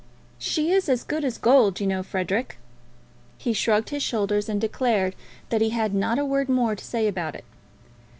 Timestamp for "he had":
5.61-5.93